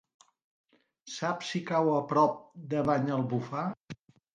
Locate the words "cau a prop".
1.69-2.37